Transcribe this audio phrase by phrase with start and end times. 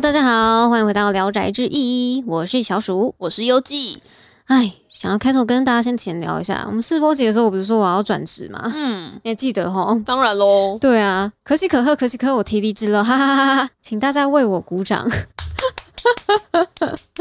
[0.00, 4.02] Hello，大家好，欢迎回到《聊斋志异》，我是小鼠，我是优记。
[4.46, 8.72] 哎，想要开头跟大家先闲聊一下，我们试播节的时候，我不是说我要转职吗？
[8.74, 9.94] 嗯，你还记得哈？
[10.06, 10.78] 当然喽。
[10.80, 13.70] 对啊，可喜可贺，可喜可贺，我提离职了，哈哈哈哈！
[13.82, 15.06] 请大家为我鼓掌。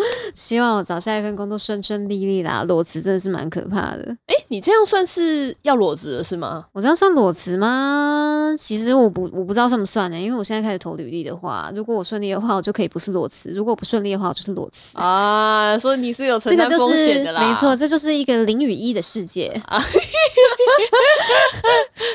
[0.33, 2.63] 希望我找下一份工作顺顺利利啦。
[2.67, 4.15] 裸辞真的是蛮可怕的。
[4.27, 6.65] 哎，你这样算是要裸辞了是吗？
[6.73, 8.55] 我这样算裸辞吗？
[8.57, 15.77] 其实我不我不知道算不算呢，因为我现在开始投履历的话，如果我顺利的话，我就可以不是裸辞；如果不顺利的话，我就是裸辞啊。
[15.77, 17.41] 所以你是有承担风险的啦。
[17.41, 19.79] 没错，这就是一个零与一的世界啊，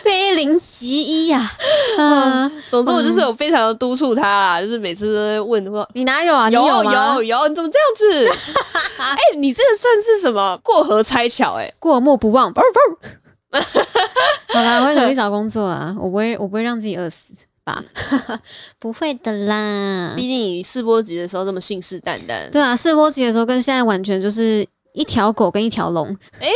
[0.03, 1.41] 非零即一呀。
[1.99, 6.51] 嗯，总之我就是有非常的督促他啦，就是每次都在问说你哪有啊？
[6.51, 8.39] 有有有，你怎么这样子？
[9.03, 11.55] 哎，你这个算是什么过河拆桥？
[11.55, 12.53] 哎，过目不忘。
[14.49, 17.33] 好啦，我会努力找工作啊，我不会，我不会让自己饿死
[17.65, 17.83] 吧？
[18.79, 22.51] 不会的啦，毕竟你试播集的时候这么信誓旦旦。
[22.51, 26.07] 对啊，试播集的时候跟现在完全就是一条狗跟一条龙。
[26.41, 26.49] 哎，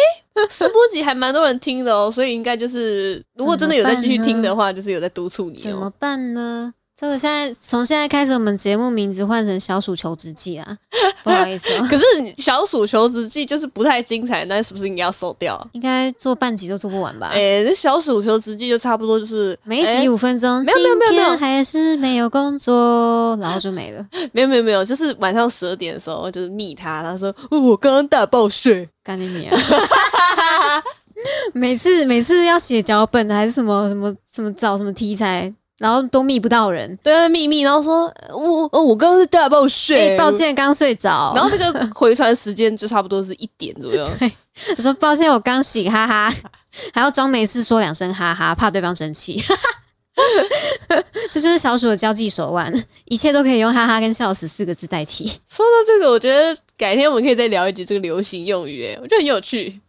[0.51, 5.57] 试播集还蛮多人听的哦，所以应该就是如果真的有在继续听的话，就是有在督促你。
[5.57, 6.75] 怎么办呢？
[7.01, 10.77] 这个现在从现在开始，我们节目名字换成《小鼠求职记》啊，
[11.23, 11.69] 不好意思。
[11.83, 12.05] 可是
[12.43, 15.65] 《小鼠求职记》就是不太精彩，那是不是应该要收掉？
[15.75, 17.29] 应该做半集都做不完吧？
[17.33, 24.05] 哎，那《小鼠求职记》就差不多就是每一集五分钟，没有没有没有没有，还是没有工作，然后就没了。
[24.35, 29.55] 没有没有没有，就是晚上十二点的时候，就是密他，他说我刚刚大爆睡，干你娘！
[31.55, 35.55] 每次每次要写脚本还是什么什么什么找什么题材。
[35.79, 37.61] 然后都密不到人，对啊，秘密。
[37.61, 41.33] 然后说，我哦，我刚刚是大爆睡，抱歉，刚睡着。
[41.35, 44.05] 然后那个回传时间就差不多是一点左右。
[44.19, 44.33] 对，
[44.77, 46.35] 我说抱歉，我刚醒，哈哈，
[46.93, 49.43] 还要装没事说两声哈哈，怕对方生气。
[51.31, 52.73] 这就是小鼠的交际手腕，
[53.05, 55.27] 一切都可以用哈哈跟笑死四个字代替。
[55.49, 59.81] 说到这个，我觉得改天我们可以再聊一集这个流行用语，哎，我觉得很有趣。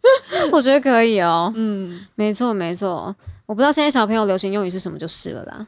[0.52, 1.52] 我觉得可以哦。
[1.56, 3.12] 嗯，没错没错，
[3.46, 5.66] 我不知道现在小朋友流行用语是什么，就是了啦。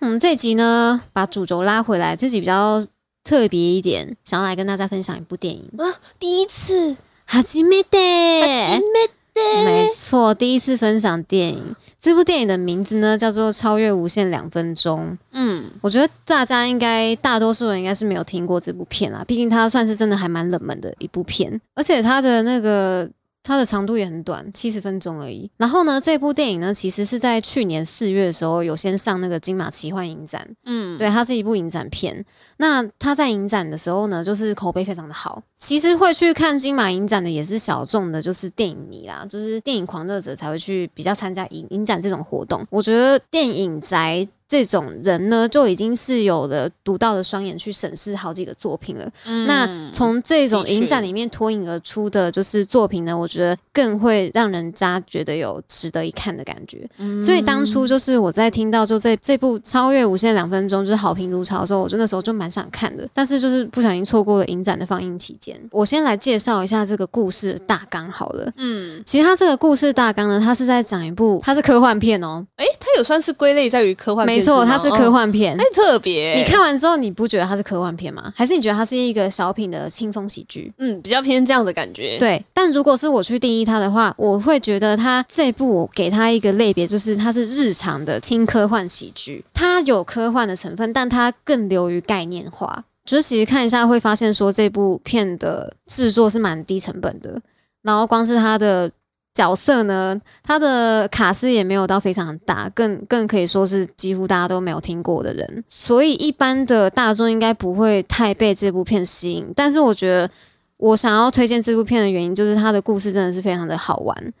[0.00, 2.82] 嗯，这集呢，把主轴拉回来，这集比较
[3.22, 5.84] 特别一点，想要来跟大家分享一部电影啊，
[6.18, 6.96] 第一次，
[7.26, 11.76] 哈基梅德，哈基梅德，没错，第一次分享电影。
[11.98, 15.10] 这部电影的名字呢，叫做《超越无限两分钟》。
[15.32, 23.10] 嗯，我觉得大家应该大多数人应该是没有听过这部片啊，毕竟它算是真的还蛮冷门的一部片，而且它的那个。
[23.42, 25.50] 它的长度也很短，七十分钟而已。
[25.56, 30.46] 然后呢，这部电影呢，其实是在去年四月的时候有先上那个金马奇幻影展。
[30.64, 32.24] 嗯，对，它是一部影展片。
[32.58, 35.42] 那它在影展的时候呢，就是口碑非常的好。
[35.58, 42.66] 其实会去看金马影展的也是小众的，就是电影迷啦，就是电影狂热者才会去比较参加影影展这种活动。
[42.70, 44.28] 我觉得电影宅。
[44.50, 49.08] 这种人呢，就已经是有了独到的双眼去审视好几个作品了。
[49.46, 56.84] 那从这种影展里面脱颖而出的，就是作品呢，我觉得更会让人家觉得有值得一看的感觉。
[57.22, 65.56] 所以当初就是我在听到就这这部超越无限两分钟就是好评如潮的时候，我就那时候就蛮想看的，但是就是不小心错过了影展的放映期间。
[65.70, 68.50] 我先来介绍一下这个故事大纲好了。
[68.56, 72.44] 嗯，其实它这个故事大纲呢，它是在讲一部，它是科幻片哦。
[72.56, 74.39] 诶，它有算是归类在于科幻片。
[74.40, 76.34] 没错，它是科幻片，太特别。
[76.34, 78.32] 你看完之后，你不觉得它是科幻片吗？
[78.34, 80.72] 还是你觉得它是一个小品的轻松喜剧？
[80.78, 82.18] 嗯，比较偏这样的感觉。
[82.18, 89.44] 对，但如果是我去定义它的话，我会觉得它这部我给它一个类别，就是它是日常的轻科幻喜剧。
[89.52, 92.84] 它有科幻的成分，但它更流于概念化。
[93.04, 97.40] 就是其实看一下会发现，说这部片的制作是蛮低成本的，
[97.82, 98.90] 然后光是它的。
[99.32, 109.52] 角色呢，他的卡斯也没有到非常大，更更可以说是几乎大家都没有听过的人，所以一般的大众应该不会太被这部片吸引。
[109.54, 110.30] 但是我觉得，
[110.78, 114.32] 我想要推荐这部片的原因，就是他的故事真的是非常的好玩。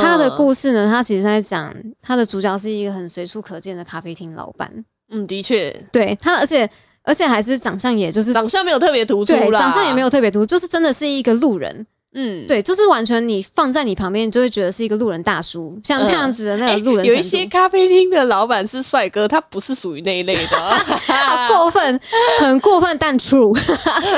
[0.00, 4.84] 他的故事呢，他其实在讲他的主角是一个很随处可见的咖啡厅老板。
[5.10, 6.68] 嗯，的确，对他，而且
[7.02, 11.86] 而且还是长相，也就是长相没有特别突出，对，长相也没有特别突出，就是真的是一个路人。
[12.14, 17.04] 嗯，对，就是完全你放在你旁边，你就会觉得是一个路人大叔，像这样子的那个路人。
[17.04, 20.56] 有一些咖啡厅的老板是帅哥，他不是属于那一类的，
[21.26, 22.00] 好过分，
[22.38, 23.58] 很过分，但 true。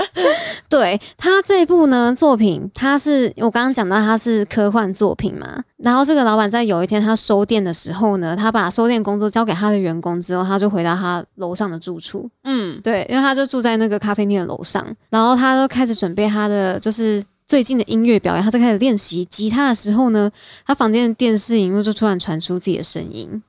[0.69, 12.29] 对他这部呢作品，他是我刚刚讲到他是科幻作品嘛，然后这个老板在有一天他收店的时候呢，他把收店工作交给他的员工之后，他就回到他楼上的住处。
[12.45, 17.23] 嗯，对，因为他就住在那个咖啡厅的楼上，然后他就开始准备他的就是。
[17.47, 20.33] 最近的音乐表演，他在开始练习吉他的时候呢，
[20.65, 23.43] 他房间的电视荧幕就突然传出自己的声音。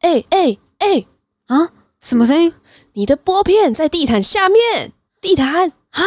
[0.00, 1.06] 哎哎哎！
[1.46, 1.70] 啊，
[2.00, 2.52] 什么声音？
[2.94, 4.92] 你的拨片在地毯下面。
[5.20, 6.02] 地毯啊，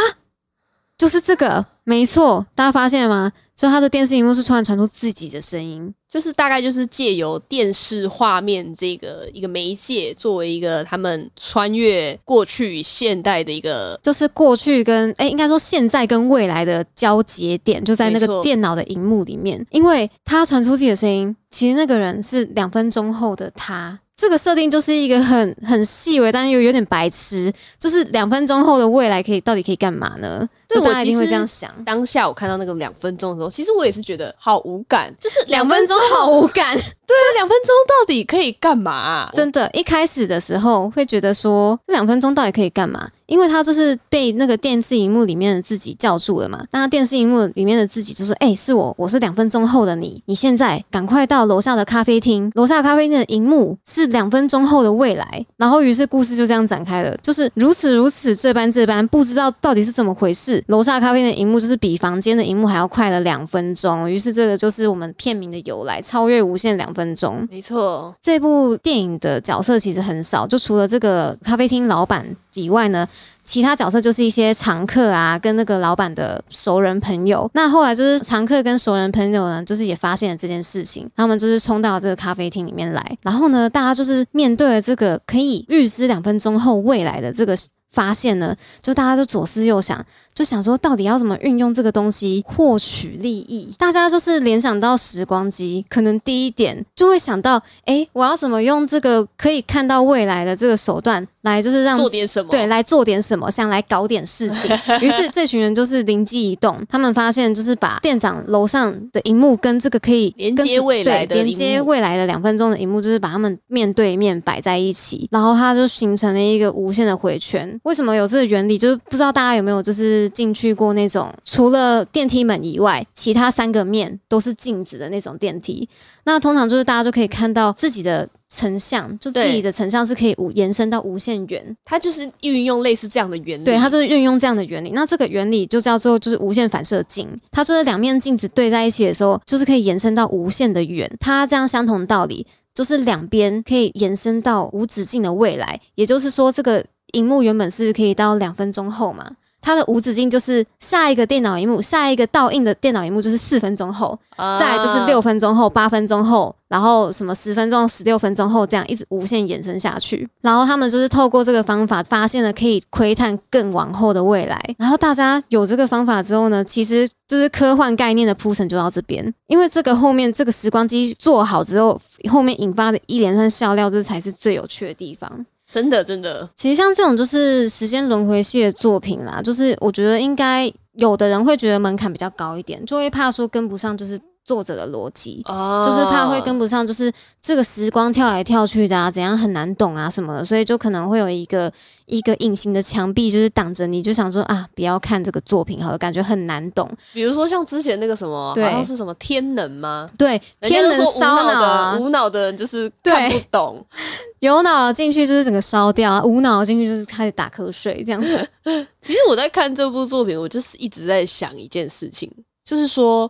[0.97, 3.31] 就是这个，没错，大家发现了吗？
[3.55, 23.99] 就他的电视荧幕是突然传出自己的声音，就是大概就是借由电视画面这个一个媒介，作为一个他们穿越过去现代的一个，就是过去跟哎，应该说现在跟未来的交节点，就在那个电脑的荧幕里面，因为他传出自己的声音，其实那个人是两分钟后的他。
[24.19, 27.53] 这个设定就是一个很很细微，但是又有点白痴。
[27.77, 30.49] 就是两分钟后的未来可以到底可以干嘛呢？
[30.67, 31.71] 对我一定会这样想。
[31.85, 36.65] 当下我看到那个两分钟的时候，其实我也是觉得好无感，就是两分钟好无感。
[37.07, 39.29] 对啊，两分钟到底可以干嘛？
[39.33, 43.09] 真的，一开始的时候会觉得说，这两分钟到底可以干嘛？
[43.27, 46.63] 因为他就是被那个电视荧幕里面的自己叫住了嘛。
[46.71, 52.49] 那电视荧幕里面的自己就说：“哎，是我，我是两分钟后的你，你现在赶快到楼下的咖啡厅。
[52.55, 60.56] 楼下咖啡厅的荧幕是两分钟后的未来。”然后，于是故事就这样展开了，就是如此如此这般这般，不知道到底是怎么回事。
[60.68, 64.09] 楼下咖啡的荧幕就是比房间的荧幕还要快了两分钟。
[64.12, 67.48] 于是，这个就是我们片名的由来——超越无限两分钟。
[67.51, 73.07] 没错，这部电影的角色其实很少，就除了这个咖啡厅老板以外呢。
[73.48, 77.50] 其他角色就是一些常客啊，跟那个老板的熟人朋友。
[77.53, 83.18] 那后来就是常客跟熟人朋友呢，就是也发现了这件事情，他们就是冲到这个咖啡厅里面来。
[83.21, 87.56] 然后呢，大家就是面对了这个可以预知两分钟后未来的这个
[87.89, 90.06] 发现呢，就大家就左思右想，
[90.38, 93.74] 就想说到底要怎么运用这个东西获取利益。
[93.75, 101.28] 大家就是联想到时光机，可能第一点就会想到，哎，我要怎么用这个可以看到未来的这个手段。
[101.48, 104.69] 来就是让做点什么，对，来做点什么，想来搞点事情。
[105.00, 117.80] 于是这群人就是灵机一动，他们发现就是把店长楼上的荧幕跟这个可以连接未来的连接未来的两分钟的荧幕，就是把他们面对面摆在一起，然后它就形成了一个无限的回圈。
[117.84, 118.78] 为什么有这个原理？
[118.78, 125.88] 就是不知道大家有没有就是进去过那种除了电梯门以外，其他三个面都是镜子的那种电梯。
[126.24, 128.27] 那通常就是大家就可以看到自己的。
[128.50, 133.63] 成像就自己的成像是可以无延伸到无限远，它就是运用类似这样的原理。
[133.65, 134.91] 对，它就是运用这样的原理。
[134.91, 137.27] 那这个原理就叫做就是无限反射镜。
[137.51, 141.13] 它说两面镜子对在一起的时候，就是可以延伸到无限的远。
[141.19, 145.81] 它这样相同道理，就是两边可以延伸到无止境的未来。
[145.95, 149.29] 也就是说，这个荧幕原本是可以到两分钟后嘛。
[149.67, 154.17] 它的无止境就是下一个电脑荧幕，下一个倒映的电脑荧幕就是四分钟后，
[154.57, 160.25] 再就是六分钟后、八分钟后，然后什么十分钟、十六分钟后，这样一直无限延伸下去。
[160.39, 164.57] 然后他们就是透过这个方法，发现了可以窥探更往后的未来。
[164.77, 171.99] 然后大家有这个方法之后呢，其实就是科幻概念的铺陈就到这边，因为这个后面这个时光机做好之后，
[172.31, 175.45] 后面引发的一连串笑料，这才是最有趣的地方。
[175.71, 184.19] 真的，真的，其实像这种就是时间轮回系的作品啦，就是我觉得应该有的人会觉得门槛比较高一点，就会怕说跟不上，就是。
[184.47, 187.11] 作者的逻辑，哦就是怕会跟不上，就是
[187.41, 191.69] 这个时光跳来跳去的啊，怎样很难懂啊什么的，所以就可能会有一个
[192.05, 196.89] 一个隐形的墙壁，就是挡着你，就想说啊，不要看这个作品，好了，感觉很难懂。
[197.11, 200.09] 比如说像之前那个什么，好像是什么天能吗？
[200.17, 203.86] 对，天能烧脑，无脑的人就是看不懂，
[204.39, 208.48] 有脑进去就是整个烧掉，无脑进去就是开始打瞌睡这样子。
[209.01, 212.31] 其实我在看这部作品，我就是一直在想一件事情，
[212.63, 213.29] 就是说。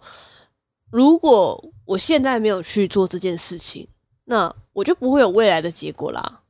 [0.89, 3.87] 如果我现在没有去做这件事情，
[4.25, 6.41] 那我就不会有未来的结果啦。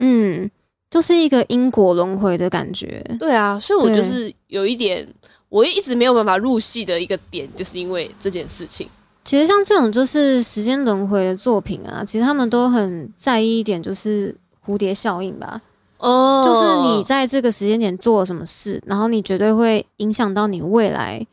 [0.00, 0.50] 嗯，
[0.90, 3.02] 就是一个因果轮回的感觉。
[3.18, 5.06] 对啊，所以我就是有一点，
[5.48, 8.88] 我一直没有办法入戏的一个点，就是因为这件事情。
[9.24, 15.62] 其实像这种就是时间轮回的作品啊，其实他们都很在意一点，就是蝴蝶效应吧。
[15.98, 21.26] 哦，就是你在这个时间点做了什么事，然后你绝对会影响到你未来。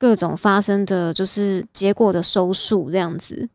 [0.00, 3.50] 各种发生的就是结果的收束这样子，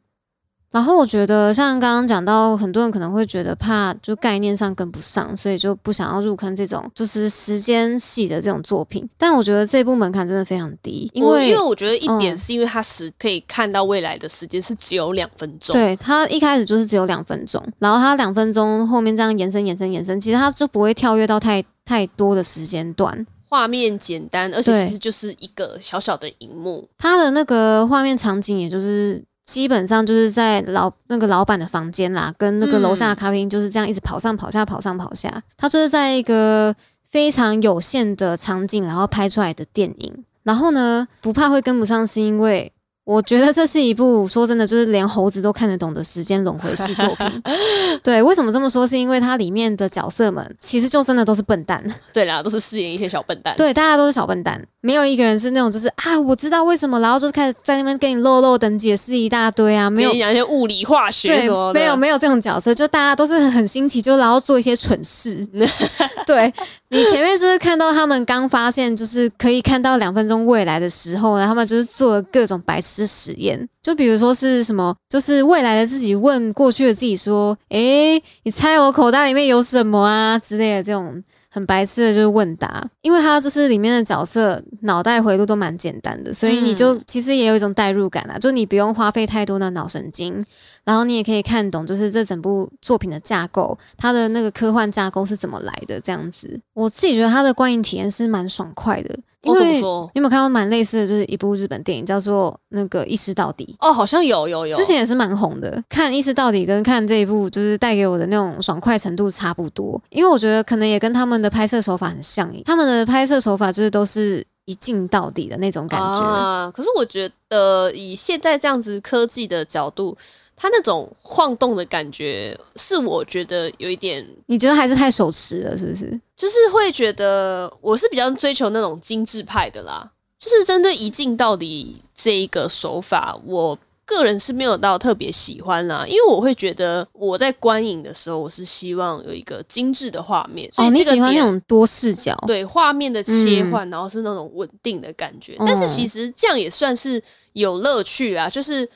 [0.70, 9.10] 然后我觉得像刚刚讲到，很多人可能会觉得怕就概念上跟不上，所以就不想要入坑这种就是时间系的这种作品。
[9.18, 23.26] 但我觉得这部门槛真的非常低，因为因为我觉得一点是因为它时可以看到未来的时间是只有两分钟，对它一开始就是只有两分钟，然后它两分钟后面这样延伸延伸延伸，其实它就不会跳跃到太太多的时间段。
[23.56, 26.86] 画面简单，而且其实就是一个小小的荧幕。
[26.98, 35.42] 它的那个画面场景，也就是基本上就是在老那个老板的房间啦，跟那个楼下的咖啡厅就是这样一直跑上跑下，跑上跑下。
[35.56, 40.26] 它就是在一个非常有限的场景，然后拍出来的电影。
[40.44, 42.70] 然后呢，不怕会跟不上，是因为
[43.06, 47.44] 我觉得这是一部说真的，就是连猴子都看得懂的时间轮回式作品。
[48.04, 48.86] 对，为什么这么说？
[48.86, 51.84] 是因为它里面的角色们其实就真的都是笨蛋。
[52.12, 53.56] 对啦，都是饰演一些小笨蛋。
[53.56, 65.44] 对，大家都是小笨蛋，没有一个人是那种就是啊，我知道为什么，然后就是开始在那边跟你漏漏等解释一大堆啊，没有讲一些物理化学什么，没有没有这种角色，就大家都是很新奇，就然后做一些蠢事。
[66.28, 66.54] 对
[66.90, 73.68] 你前面就是看到他们刚发现，就是可以看到两分钟未来的时候呢，他们就是做各种白痴实验。
[73.82, 81.24] 就比如说是什么，就是未来的自己问过去的自己说：“诶，你猜我口袋里面有什么啊？”之类的这种
[81.56, 82.86] 很白痴的，就是问答。
[83.02, 90.46] 因为他就是里面的角色脑袋回路都蛮简单的，所以你就其实也有一种代入感啊，就你不用花费太多的脑神经，
[90.84, 96.60] 然后你也可以看懂，就是这整部作品的架构，它的那个科幻架构是怎么来的这样子。
[96.74, 99.18] 我自己觉得它的观影体验是蛮爽快的。
[99.46, 105.84] 因为你有没有看到蛮类似的，就是一部日本电影叫做那个《一尸到底》哦，好像有有有，之前也是蛮红的。
[105.88, 110.02] 看《一尸到底》跟看这一部，就是带给我的那种爽快程度差不多。
[110.10, 116.06] 因为我觉得可能也跟他们的拍摄手法很像，他们的拍摄手法就是都是一镜到底的那种感觉。
[116.06, 120.18] 啊，可是我觉得以现在这样子科技的角度。
[120.58, 126.18] 它那种晃动的感觉，是我觉得有一点，你觉得还是太手持了，是不是？
[126.36, 140.70] 就是会觉得我是比较追求那种精致派的啦，就是针对一镜到底这一个手法，我个人是没有到特别喜欢啦，因为我会觉得我在观影的时候，我是希望有一个精致的画面。
[140.76, 142.36] 哦，你喜欢那种多视角？
[142.46, 145.56] 对，画面的切换，然后是那种稳定的感觉。
[145.60, 147.22] 但是其实这样也算是
[147.54, 148.90] 有乐趣啊，就是。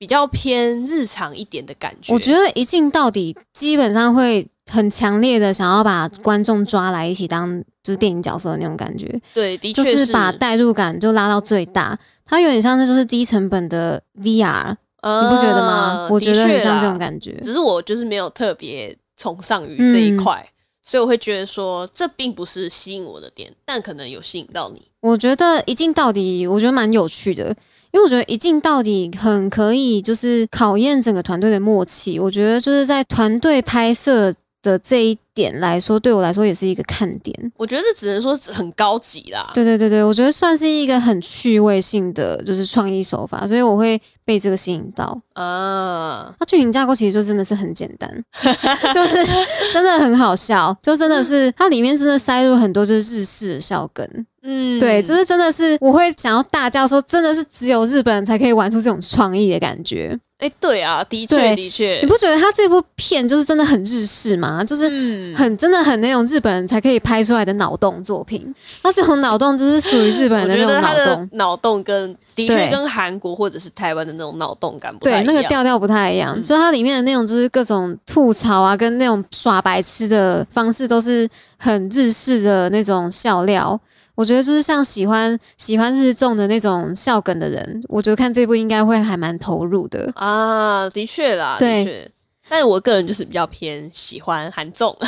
[0.00, 9.20] 比较偏日常一点的感觉，我觉得一镜到底基本上会很强烈的想要把观众抓来一起当就是电影角色的那种感觉。
[9.34, 11.98] 对，的确是把代入感就拉到最大。
[12.24, 16.08] 它有点像那就是低成本的 VR，你不觉得吗？
[16.10, 17.32] 我觉得很像这种感觉。
[17.42, 20.46] 只是我就是没有特别崇尚于这一块，
[20.86, 24.82] 所以我会觉得说这并不是吸引我的点，但可能有吸引到你。
[25.00, 27.54] 我觉得一镜到底，我觉得蛮有趣的。
[27.90, 32.20] 因为我觉得一镜到底很可以，就是考验整个团队的默契。
[32.20, 34.30] 我觉得就是在团队拍摄
[34.62, 37.52] 的这一点来说，对我来说也是一个看点。
[37.56, 39.50] 我觉得这只能说很高级啦。
[39.54, 45.20] 对对对对，我觉得算是一个很趣味性的就是创意手法，所以我会被这个吸引到。
[45.34, 48.10] 啊，它剧情架构其实就真的是很简单，
[48.92, 49.24] 就是
[49.72, 54.06] 真的很好笑，就真的是它里面真的塞入很多就是日式的笑梗。
[54.42, 60.18] 嗯，对，就是真的是我会想要大叫说，真的是只有日本人才可以玩出这种创意的感觉。
[60.38, 64.62] 哎，对啊，的确的确，你不觉得他这部片就是真的很日式吗？
[64.62, 68.54] 就是很真的很那种日本人才可以拍出来的脑洞作品。
[68.80, 76.40] 他这种脑洞就是属于日本人的那种脑洞，脑洞跟的确跟韩国或者是台湾的那种脑洞感不对，那个调调不太一样。
[76.40, 83.78] 就它里面的那种就是各种吐槽啊，跟那种耍白痴的方式都是很日式的那种笑料。
[84.18, 90.90] 我觉得就是像喜欢喜欢日综的那种笑梗的人，我觉得看这部应该会还蛮投入的啊。
[90.90, 92.10] 的确啦，的确。
[92.48, 94.92] 但是我个人就是比较偏喜欢韩综。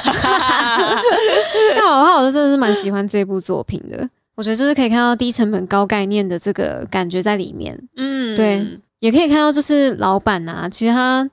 [1.74, 4.08] 像我的话，我就真的是蛮喜欢这部作品的。
[4.36, 7.76] 我觉得就是可以看到低成本高概念的这个感觉在里面。
[7.96, 8.64] 嗯，对，
[9.00, 11.28] 也可以看到就是老板啊，其实他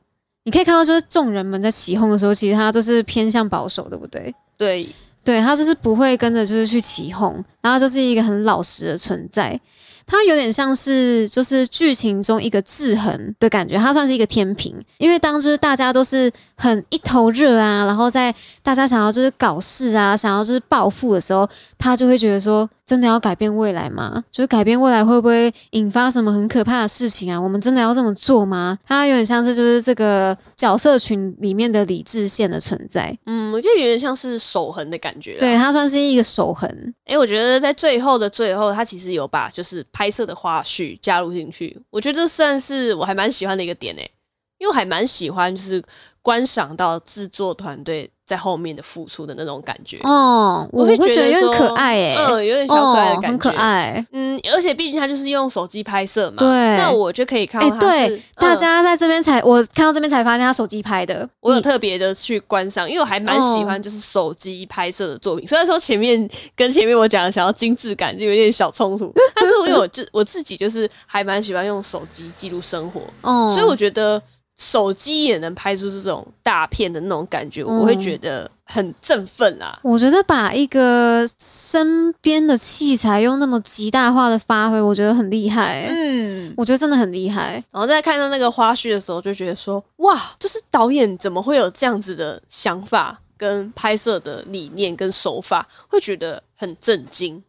[0.45, 4.33] 你可以看到就是众人们在起哄的时候，其实他都是偏向保守，对不对？
[4.57, 4.89] 对。
[5.27, 9.59] 对他就是不会跟着就是去起哄，然后就是一个很老实的存在。
[10.05, 14.81] 他有点像是就是剧情中一个制衡的感觉，他算是一个天平。
[14.99, 21.47] 因为当就是大家都是很一头热啊，然后在大家想要就是搞事啊，想要就是暴富的时候，
[21.77, 22.69] 他就会觉得说。
[22.87, 24.23] 真的要改变未来吗？
[24.31, 27.37] 就是改变未来会不会引发什么很可怕的事情啊？
[27.37, 28.79] 我们真的要这么做吗？
[28.87, 33.13] 他有点像是就是这个角色群里面的理智线的存在。
[33.25, 35.37] 嗯，我觉得有点像是守恒的感觉。
[35.37, 36.93] 对，它算是一个守恒。
[37.03, 41.77] 哎，我觉得在最后的最后，他其实有把就是拍摄的花絮加入进去。
[41.89, 44.09] 我觉得算是我还蛮喜欢的一个点诶，
[44.57, 45.83] 因为我还蛮喜欢就是
[46.21, 48.09] 观赏到制作团队。
[48.27, 54.05] 在后面的付出的那种感觉哦，我会觉得有点可爱哎，嗯，有点小可爱的感觉，很可爱。
[54.11, 65.47] 嗯，而且毕竟他就是用手机拍摄嘛，对，那我就可以看到他是大家在这边才我看到这边才发现他手机拍的，我有特别的去观赏，因为我还蛮喜欢就是手机拍摄的作品。
[65.47, 74.21] 虽然说前面跟前面我讲的想要精致感就有点小冲突，但是我有 就我自己就是还蛮喜欢用手机记录生活，哦，所以我觉得。
[74.57, 79.79] 手机也能拍出这种大片的那种感觉，我会觉得很振奋啊！
[79.83, 85.87] 我觉得把一个身边的器材用那么极大化的发挥，我觉得很厉害。
[85.89, 87.63] 嗯，我觉得真的很厉害。
[87.71, 97.43] 然后在看到那个花絮的时候，就觉得说，哇，就是导演怎么会有这样子的想法跟拍摄的理念跟手法，会觉得很震惊。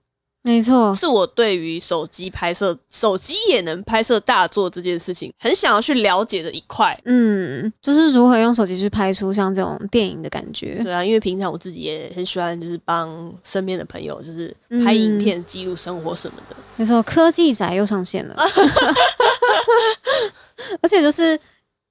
[0.48, 6.98] 没错，是我对于手机拍摄，手机也能拍摄大作这件事情，很想要去了解的一块。
[7.04, 10.80] 嗯，就是如何用手机去拍出像这种电影的感觉。
[10.82, 16.56] 对啊，因为平常我自己也很喜欢，就是帮身边的朋友，就是拍影片记录生活什么的。
[16.76, 18.34] 没错，科技仔又上线了，
[20.80, 21.38] 而且就是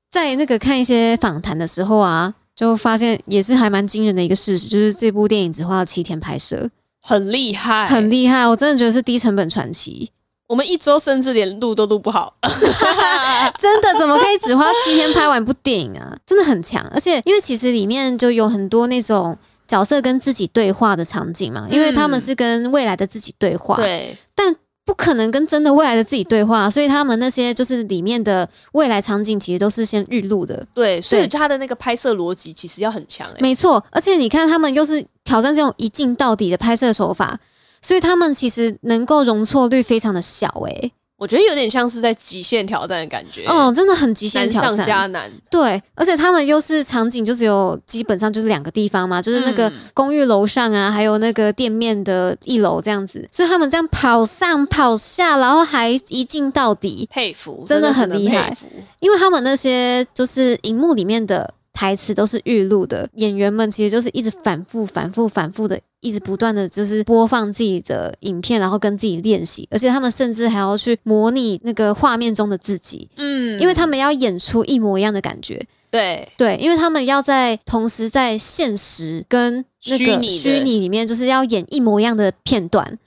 [0.09, 6.67] 在那个看一些访谈的时候啊，就发现也是还蛮惊人的一个事实，就是这部电影只花了七天拍摄。
[7.07, 8.45] 很厉害，很厉害！
[8.45, 10.11] 我真的觉得是低成本传奇。
[10.49, 12.35] 我们一周甚至连录都录不好，
[13.57, 16.13] 真的怎么可以只花七天拍完一部电影啊？
[16.25, 24.53] 真的很强，而且因为其实里面就有很多那种角色跟自己对话的场景嘛，因为他们是跟未来的自己对话，对，但。
[24.87, 30.65] 不可能跟真的未来的自己对话，所以他们那些就是里面的未来场景，其实都是先预录的。
[30.73, 33.27] 对，所以他的那个拍摄逻辑其实要很强。
[33.39, 37.37] 没错，而且你看他们又是挑战这种一镜到底的拍摄手法，
[37.81, 40.47] 所以他们其实能够容错率非常的小。
[40.65, 40.93] 诶。
[41.19, 45.31] 我觉得有点像是在极限挑战的感觉，哦，真的很极限挑战，难上加难。
[45.49, 58.55] 对，而且他们又是场景，就只有基本上就是两个地方嘛，就是那个公寓楼上啊，还有那个店面的一楼这样子，所以他们这样跑上跑下，然后还一镜到底，佩服，真的很厉害。
[58.99, 65.79] 因为他们那些就是荧幕里面的台词都是预录的，演员们其实就是一直反复、反复、反复的。
[65.99, 76.27] 一直不断的就是播放自己的影片，然后跟自己练习，而且他们甚至还要去模拟那个画面中的自己，嗯，因为他们要演出一模一样的感觉，对。
[76.37, 82.99] 对，因为他们要在同时在现实跟那个虚拟里面，就是要演一模一样的片段，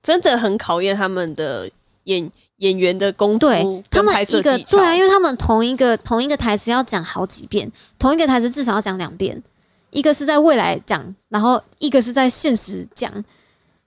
[0.00, 1.68] 真的很考验他们的
[2.04, 9.42] 演演员的功夫，他们一个对啊，因为他们同一个同一个台词要讲好几遍，同一个台词至少要讲两遍。
[9.90, 13.12] 一个是在未来讲，然后一个是在现实讲，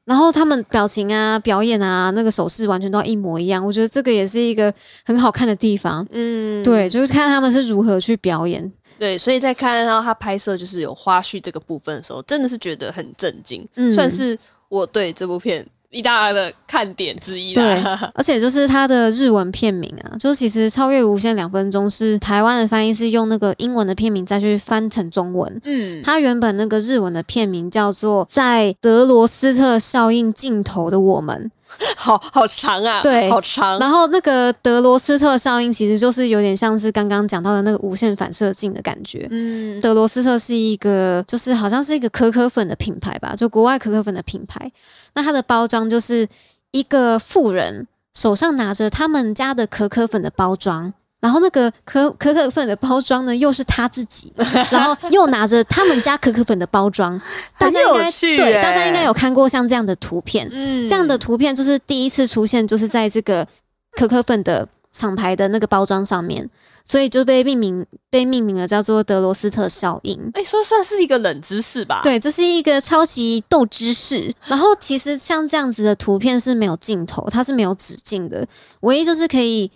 [0.03, 3.65] 然后他们表情啊、表演啊、那个手势完全都要一模一样。
[3.65, 4.73] 我觉得这个也是一个
[5.05, 6.05] 很好看的地方。
[6.12, 8.69] 嗯，对，就是看他们是如何去表演。
[8.99, 15.65] 对，所以在看到他拍摄就是有花絮这个部分的时候，真的是觉得很震惊，嗯算是我对这部片。
[15.93, 17.53] 一大的看点之一。
[17.53, 17.82] 对，
[18.13, 25.62] 而且就是它的日文片名啊，就其实《超越无限两分钟》是台湾的翻译是用那个英文的片名再去翻成中文。
[25.63, 31.51] 嗯，它原本那个日文的片名叫做《在德罗斯特效应尽头的我们》，
[31.97, 33.79] 好好长啊，对，好长。
[33.79, 39.27] 然后那个德罗斯特效应其实就是有点像是刚刚讲到的那个无限反射镜的感觉。
[39.31, 44.71] 嗯，德罗斯特是一个就是好像是一个可可粉的品牌吧，就国外可可粉的品牌。
[45.13, 46.27] 那它的包装就是
[46.71, 54.33] 一个富人手上拿着他们家的可可粉的包装，然后那个可可可粉的包装呢又是他自己，
[54.69, 57.19] 然后又拿着他们家可可粉的包装。
[57.57, 63.47] 大家应该对大家应该有看过像这样的图片，嗯，这样的图片就是第一次出现，就是在这个
[63.95, 66.49] 可可粉的厂牌的那个包装上面。
[66.86, 70.19] 所以就被命名被命名了，叫做德罗斯特效应。
[70.33, 72.01] 哎，说算是一个冷知识吧。
[72.03, 74.36] 对，这是一个超级斗知识。
[74.47, 78.45] 然后其实像这样子的图片是没有镜头，它是没有止境的。
[78.81, 79.71] 唯一就是可以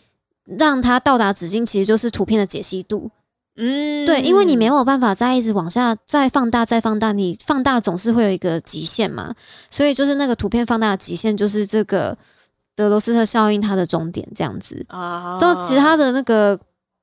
[0.60, 3.12] 让它到达纸巾，其实就是图片的解析度。
[3.56, 9.34] 嗯，对，因为你没有办法再一直往下再放大再放大，你放大总是会有一个极限嘛。
[9.72, 12.18] 所以就是那个图片放大的极限，就是这个
[12.76, 15.38] 德罗斯特效应它的终点这样子啊。
[15.40, 16.60] 就其他的那个。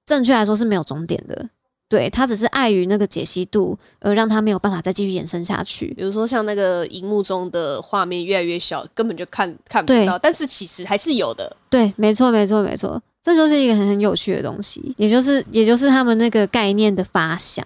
[0.06, 1.48] 正确来说是没有终点的，
[1.94, 5.94] 对，他只是碍于那个解析度而让他没有办法再继续延伸下去。
[5.96, 11.56] 比如说像那个荧幕中的画面越来越小，根本就看看不到，但是其实还是有的。
[11.70, 17.64] 对，没错，没错，没错，这就是一个很很有趣的东西，也就是也就是他们那个概念的发想。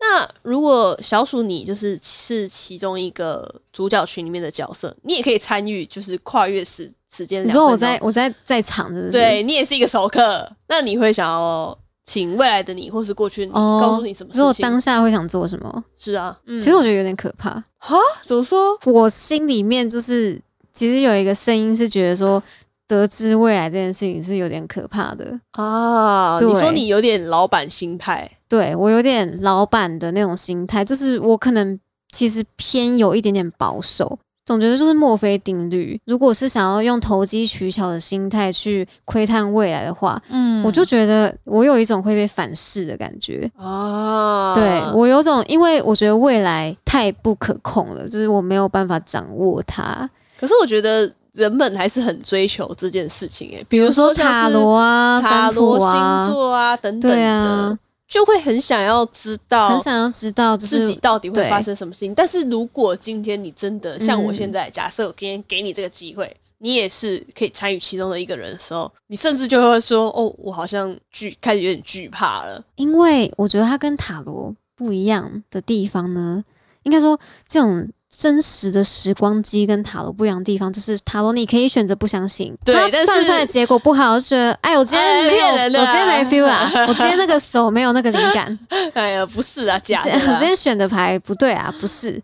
[0.00, 7.44] 那如果小鼠你就是是其中一个主角群里面的角色，你也可以参与，就是跨越时时间。
[7.46, 9.12] 你说我在我在在场是不是？
[9.12, 11.76] 对你也是一个熟客，那你会想要
[12.08, 14.30] 请未来的你，或是过去告诉你什么？
[14.34, 15.84] 如果当下会想做什么？
[15.98, 17.50] 是啊，其实我觉得有点可怕。
[17.76, 17.96] 哈？
[18.24, 18.78] 怎么说？
[18.86, 20.40] 我心里面就是
[20.72, 22.42] 其实有一个声音是觉得说。
[22.88, 26.40] 得知未来这件事情是有点可怕的啊！
[26.40, 31.78] 你说你有点老板心态，对我有点老板的那种心态，就是我可能
[32.12, 36.00] 其实偏有一点点保守，总觉得就是墨菲定律。
[36.06, 44.54] 如果是想要用投机取巧的心态去窥探未来的话，嗯，我就觉得我有一种会被反噬的感觉啊。
[44.54, 50.08] 对我有种，因为我觉得未来太不可控了，就是我没有办法掌握它。
[50.40, 57.78] 可是我觉得人们还是很追求这件事情，哎，比如说塔罗啊、塔罗星座啊等等的。
[58.08, 62.14] 就会很想要知道，很想要知道自己到底会发生什么事情。
[62.14, 76.42] 但是如果今天你真的像我现在，假设我今天给你这个机会，你也是可以参与其中的一个人的时候，你甚至就会说：“哦，我好像惧，开始有点惧怕了。”因为我觉得它跟塔罗不一样的地方呢，
[76.82, 77.88] 应该说这种。
[78.18, 85.46] 真实的时光机跟塔罗不一样的地方，就是塔罗你可以选择不相信，对，但算出来的结果不好，就觉得哎，我今天没有，
[85.80, 88.58] 我今天没 feel 啊， 我今天那个手没有那个灵感。
[88.94, 92.20] 哎呀，不是啊，假的，我今天选的牌不对啊，不是。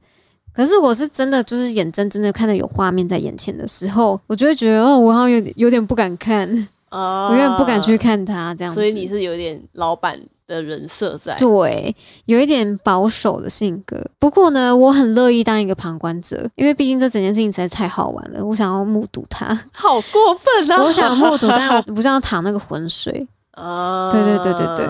[0.52, 8.74] 可是我是真的，就是眼睁睁的看着有画面在眼前的时候，我就会觉得哦，我好像有点有点不敢看，哦，我有点不敢去看它这样。
[8.74, 10.20] 所以你是有点老板。
[10.46, 11.94] 的人设在对，
[12.26, 14.00] 有一点保守的性格。
[14.18, 19.46] 不过呢，我很乐意当一个旁观者，因为毕竟这整件事情实在太好玩了，我想要目睹它。
[19.72, 20.82] 好过分啊！
[20.82, 24.10] 我想目睹，但我不是要淌那个浑水 啊！
[24.10, 24.86] 对对对对对。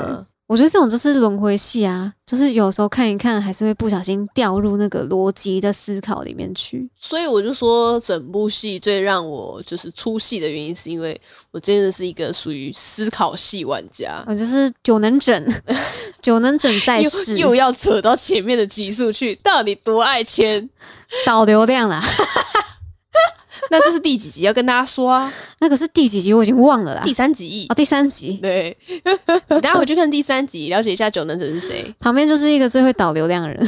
[0.47, 6.87] 我觉得这种就是轮回戏啊，就是有时候看一看，还是会不小心掉入那个逻辑的思考里面去。
[6.95, 11.19] 所以我就说，整部戏最让我就是出戏的原因，是因为
[11.51, 14.23] 我真的是一个属于思考系玩家。
[14.27, 15.63] 我就是酒能整，
[16.21, 20.69] 酒能整在世，又要扯到前面的集数去，到底多爱钱
[21.25, 22.03] 导流量啦。
[23.71, 25.33] 那这是第几集要跟大家说啊？
[25.61, 27.03] 那个是第几集我已经忘了啦。
[27.03, 28.39] 第三集哦，第三集。
[28.43, 28.77] 对，
[29.49, 31.95] 大家回去看第三集，了解一下九能者是谁。
[32.01, 33.67] 旁边就是一个最会导流量的人，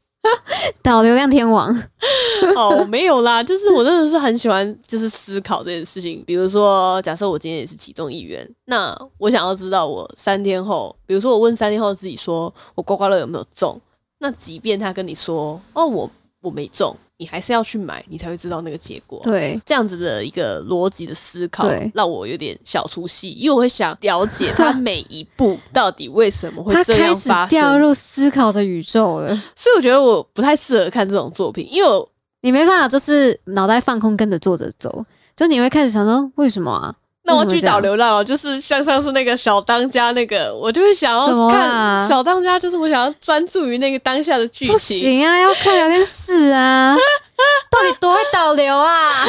[0.82, 1.74] 导流量天王。
[2.54, 6.22] 哦，没有啦，就是我真的是很喜欢，就是思考这件事情。
[6.26, 13.80] 比如说，假设我今天也是其中一员，那我想要知道我三天后，比如说我问三天后自己说我刮刮乐有没有中？
[14.18, 16.10] 那即便他跟你说哦，我
[16.42, 16.94] 我没中。
[17.18, 19.20] 你还是要去买，你才会知道那个结果。
[19.22, 29.28] 对，这样子的一个逻辑的思考，让我有点小出戏，因为我会想了解 他每一步到底为什么会这样发生，掉入思考的宇宙了。
[29.56, 32.08] 所以我觉得我不太适合看这种作品，因为我
[32.42, 36.94] 你没办法，就是脑袋放空，跟着作者走，就你会开始想说为什么啊？
[37.26, 44.72] 那我去导流浪，就是像上次那个小当家那个，我就会想要看小当家，就是我想要专注于那个当下的剧情。
[44.72, 46.96] 不行啊，要看聊天室啊，
[47.68, 49.26] 到底多会导流啊？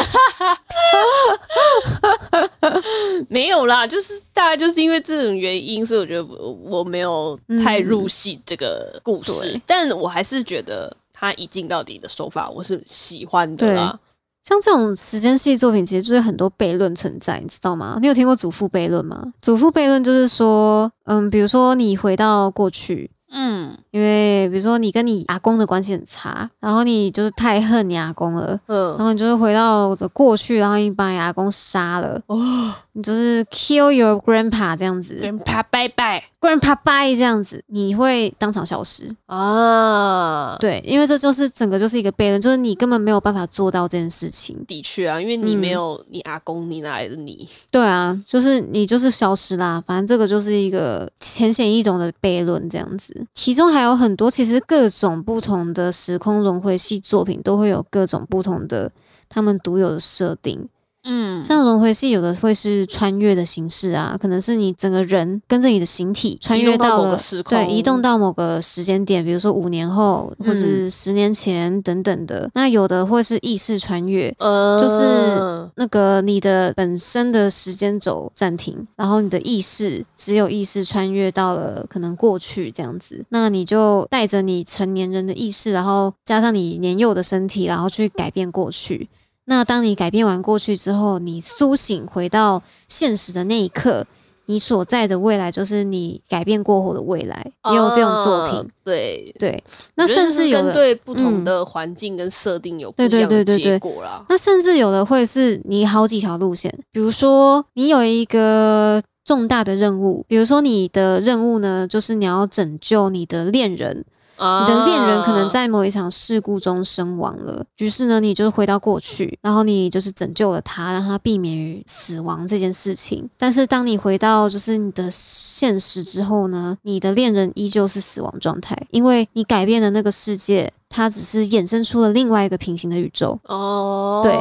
[3.29, 13.99] 没有啦，就是大概就是因为这种原因，所以我觉得我没有太入戏这个故事，但我还是觉得他一镜到底的手法我是喜欢的啦。
[14.47, 17.97] 像这种时间系作品，其实就是很多悖论存在，你知道吗？
[17.99, 19.33] 你有听过祖父悖论吗？
[19.41, 23.11] 祖父悖论就是说，嗯，比如说你回到过去。
[23.29, 40.55] 嗯，因为比如说你跟你阿公的关系很差，然后你就是太恨你阿公了，嗯，然后你就是回到的过去，然后你把你阿公杀了，哦，你就是 kill your grandpa 这样子，grandpa 拜拜，grandpa bye 这样子，你会当场消失啊？
[40.59, 44.57] 对，因为这就是整个就是一个悖论，就是你根本没有办法做到这件事情。
[44.65, 47.47] 的确啊，因为你没有你阿公，你哪来的你？
[47.69, 49.83] 对啊，就是你就是消失啦。
[49.85, 53.15] 反正这个就是一个浅显易懂的悖论，这样子。
[53.33, 58.91] 其中还有很多，其实各种不同的时空轮回系作品都会有各种不同的
[59.29, 60.67] 他们独有的设定。
[61.09, 67.17] 嗯，像轮回系有的会是穿越的形式啊，可能是你整个人跟着你的形体穿越到了
[67.47, 72.49] 对，移动到某个时间点，比如说五年后或是十年前等等的。
[72.53, 89.07] 那有的会是意识穿越，呃就是那个你的本身的时间轴暂停，然后你的意识只有意识穿越到了可能过去这样子，那你就带着你成年人的意识，然后加上你年幼的身体，然后去改变过去。
[89.49, 94.05] 那当你改变完过去之后，你苏醒回到现实的那一刻，
[94.47, 98.69] 你所在的未来就是你改变过后的未来，也有这种作品。
[98.83, 99.63] 对对，
[99.95, 104.25] 那甚至有的对不同的环境跟设定有不一样的结果啦。
[104.27, 114.03] 那甚至有的会是你好几条路线，比如说你有一个重大的任务，比如说你的任务呢，就是你要拯救你的恋人。
[114.39, 123.27] 你的恋人可能在某一场事故中身亡了，于是呢，你就回到过去，然后你就是拯救了他，让他避免于死亡这件事情。
[123.37, 133.39] 但是当你回到就是你的现实之后呢，你的恋人依旧是死亡状态，因为你改变了那个世界，它只是衍生出了另外一个平行的宇宙。
[133.43, 134.33] 哦，对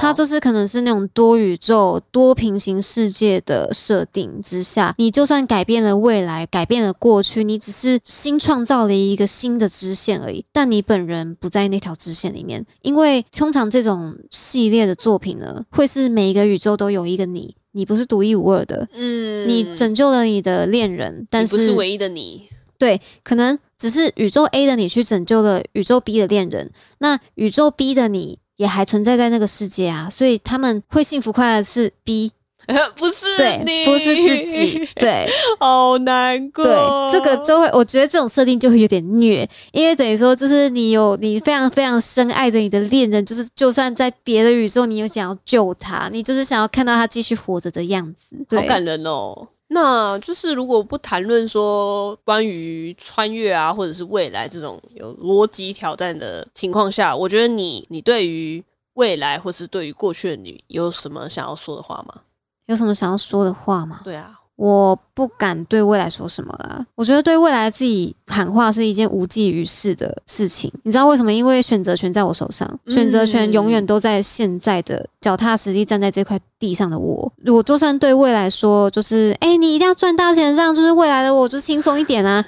[0.00, 12.64] 它就是可能是那种多宇宙、多平行世界的设定之下，你就算改变了未来，改变了过去，你只是新创造了一个新的支线而已，但你本人不在那条支线里面。
[12.82, 18.88] 因为通常这种系列的作品呢，会是每一个宇宙都有一个你，你不是独一无二的。
[18.94, 32.32] 嗯你拯救了你的恋人，但是不是唯一的你，对，可能只是宇宙 A 的你去拯救了宇宙 B 的恋人，那宇宙 B 的你也还存在在那个世界啊，所以他们会幸福快乐是 B，
[32.96, 35.26] 不是对你，，不是自己， 对
[35.58, 36.64] 好难过。
[36.64, 49.48] 对，这个就会，我觉得这种设定就会有点虐，因为等于说就是你有你非常非常深爱着你的恋人，就是就算在别的宇宙，你有想要救他，你就是想要看到他继续活着的样子，对好，感人哦。
[49.68, 62.22] 那就是如果不谈论说关于穿越啊，或者是未来这种有逻辑挑战的情况下，我觉得你你对于未来或是对于过去的你有什么想要说的话吗？
[62.66, 64.00] 有什么想要说的话吗？
[64.04, 66.84] 对啊，我不敢对未来说什么了。
[66.96, 70.68] 我觉得对未来自己喊话是一件无济于事的事情。
[70.82, 71.32] 你知道为什么？
[71.32, 77.32] 因为选择权在我手上，嗯选择权永远都在现在的脚踏实地站在这块地上的我。
[77.46, 82.44] 我就算对未来说，就是哎、你一定要赚大钱，这样就是未来的我就轻松一点啊。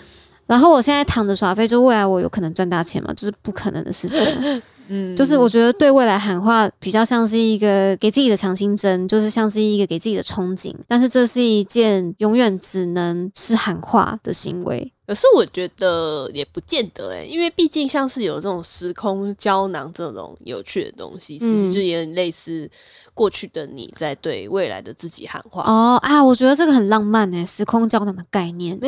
[0.46, 3.14] 然后我现在躺着耍废，就未来我有可能赚大钱吗？
[3.14, 4.62] 就是不可能的事情嘛。
[4.90, 14.92] 嗯，就是我觉得对未来喊话比较像是一个给自己的强心针，就是像是一个给自己的憧憬，但是这是一件永远只能是喊话的行为。
[15.07, 22.70] 可是我觉得也不见得诶、因为毕竟像是有这种时空胶囊这种有趣的东西，其实嗯就也很类似
[23.12, 25.64] 过去的你在对未来的自己喊话。
[25.64, 28.79] 哦啊，我觉得这个很浪漫诶，时空胶囊的概念。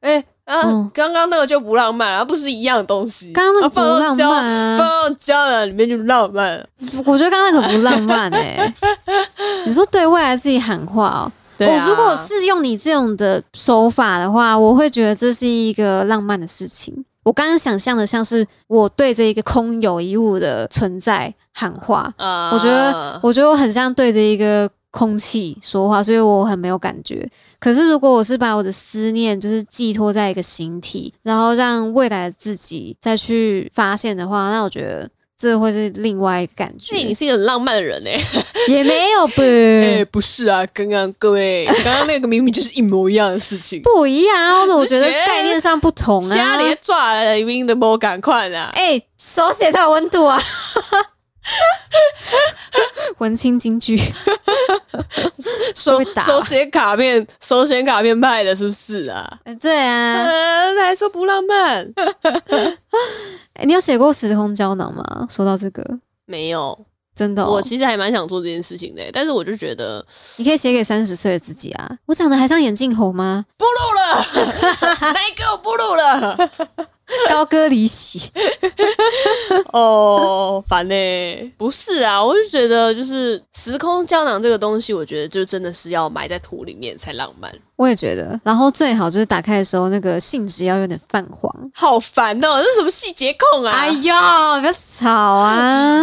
[0.00, 3.32] 哎哎、啊，嗯刚刚那个就不浪漫啊，不是一样的东西。
[3.32, 6.66] 刚刚那个不浪胶漫啊放到胶囊里面就浪漫了。
[7.04, 8.72] 我觉得刚刚那个不浪漫诶。
[9.66, 11.32] 你说对未来自己喊话哦。
[11.60, 17.04] 我如果是用你这种的手法的话，我会觉得这是一个浪漫的事情。
[17.22, 27.28] 我刚刚想象的像是我对着一个空有一物的存在喊话，啊我觉得，我觉得我很像对着一个空气说话，所以我很没有感觉。
[27.58, 37.04] 可是如果我是把我的思念就是寄托在一个形体，然后让未来的自己再去发现的话，那我觉得这会是另外一个感觉所以。
[37.04, 38.18] 你是一个很浪漫的人哎、
[38.68, 43.80] 也没有不、 哎、不是啊，刚刚各位， 刚刚那个明明就是一模一样的事情。
[43.82, 46.34] 不一样啊，我觉得概念上不同啊。
[46.34, 48.70] 家里抓了一名的莫赶快啊！
[48.74, 50.40] 哎、手写才有温度啊！
[53.18, 54.00] 文青京剧，
[55.74, 59.38] 手打手写卡片，手写卡片派的，是不是啊？
[59.44, 61.92] 哎对啊，嗯，还说不浪漫？
[63.54, 65.26] 哎 你有写过时空胶囊吗？
[65.28, 65.84] 说到这个，
[66.24, 70.02] 没有，真的、哦，我其实还蛮想做这件事情的，但是我就觉得
[70.36, 71.98] 你可以写给三十岁的自己啊！
[72.06, 73.44] 我长得还像眼镜猴吗？
[73.58, 74.24] 不录了，
[75.12, 76.50] 哪一个我不录了？
[77.28, 78.30] 高歌离席，
[79.72, 80.94] 哦，烦呢、
[81.56, 88.38] 不是啊，我就觉得就是时空胶囊这个东西，我觉得就真的是要埋在土里面才浪漫，我也觉得。
[88.44, 91.52] 然后最好就是打开的时候，那个信纸要有点泛黄。
[91.74, 93.72] 好烦哦，这是什么细节控啊？
[93.72, 96.02] 哎呦，不要吵啊！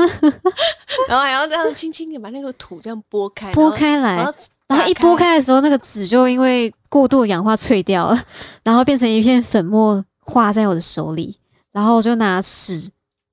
[1.08, 4.34] 然后还要这样轻轻的把那个土这样拨开，拨开来然后，
[4.68, 8.24] 然后一拨开的时候，那个纸就因为过度氧化脆掉了，
[8.64, 11.38] 然后变成一片粉末化在我的手里，
[11.72, 12.90] 然后我就拿屎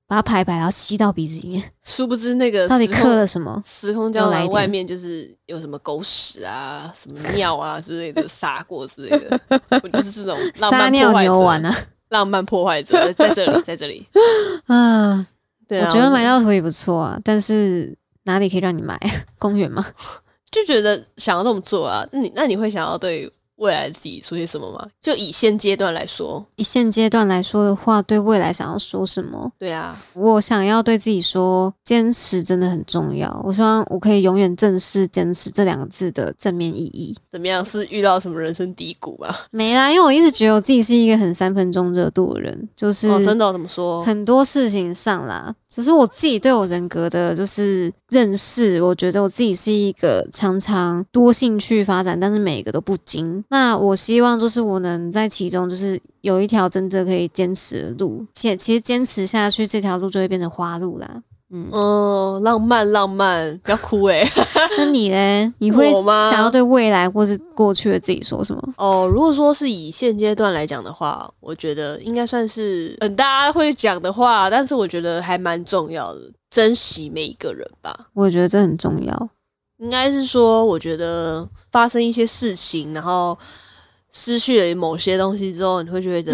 [0.07, 1.71] 把它排一排，然后吸到鼻子里面。
[1.83, 3.61] 殊不知那个 到底刻了什么？
[3.65, 9.39] 时空胶囊外面就是有什么狗屎啊、什么尿啊之类的撒过之类的，
[9.83, 11.75] 我就是这种浪撒尿漫破坏者，牛丸啊！
[12.09, 14.05] 浪漫破坏者在这里，在这里。
[14.67, 15.25] 啊，
[15.67, 18.97] 对啊，我觉得买到土也不错啊，但是哪里可以让你买？
[19.39, 19.83] 公园吗？
[20.51, 24.85] 就觉得想要这么做啊，那你那你会想要对未来自己说些什么吗？
[25.01, 29.51] 就以现阶段来说，以现阶段来说的话，对未来想要说什么？
[29.57, 33.41] 对啊，我想要对自己说，坚持真的很重要。
[33.45, 37.15] 我希望我可以永远正视“坚持”这两个字的正面意义。
[37.31, 37.63] 怎么样？
[37.63, 39.33] 是遇到什么人生低谷吗？
[39.51, 44.03] 没啦，因为我一直觉得我自己是一个很三分钟热度的人，就是哦，真的哦、怎么说？
[44.03, 53.43] 很多事情上啦，只是我自己对我人格的就是认识，我觉得我自己是一个常常多兴趣发展，但是每一个都不精。
[53.49, 61.23] 那我希望就是我能在其中就是有一条真正可以坚持的路，且其实坚持下去这条路就会变成花路啦。
[61.51, 64.27] 嗯哦，浪漫浪漫，不要哭哎。
[64.79, 65.53] 那你呢？
[65.59, 65.91] 你会
[66.29, 68.73] 想要对未来或是过去的自己说什么？
[68.77, 78.07] 哦，如果说是以现阶段来讲的话，我觉得应该算是嗯大家会讲的话，但是我觉得还蛮重要的，珍惜每一个人吧。
[78.13, 79.29] 我觉得这很重要。
[79.77, 83.37] 应该是说，我觉得发生一些事情，然后。
[84.17, 86.33] 失去了某些东西之后，你会觉得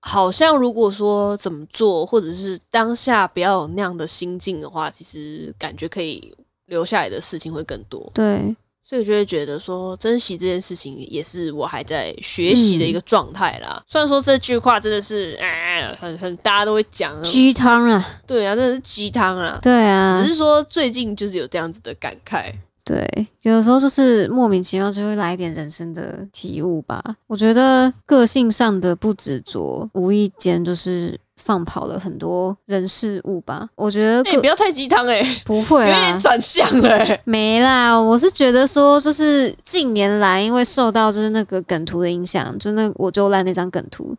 [0.00, 6.34] 好像如果说怎么做，或者是当下不要有那样的心境的话，其实感觉可以
[6.66, 8.10] 留下来的事情会更多。
[8.12, 13.80] 对，所以就会觉得说珍惜这件事情也是我还在学习的一个状态啦。
[13.86, 22.52] 虽然说这句话真的是哎，很很大家都会讲鸡汤啊，对啊，真的是鸡汤啊，对啊，只是说最近就是有这样子的感慨。
[22.84, 23.06] 对，
[23.42, 27.00] 有的时候就是莫名其妙就会来一点人生的体悟吧。
[27.28, 31.18] 我觉得个性上的不执着，无意间就是。
[31.36, 37.98] 放跑了很多人事物吧，我觉得你不要太鸡汤哎，不会啊，有点转向了，没啦。
[37.98, 44.14] 我是觉得说，就是近年来因为受到就是那个梗图的影响，就那我就烂那张梗图，